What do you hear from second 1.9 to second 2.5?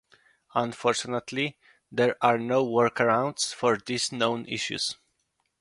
there are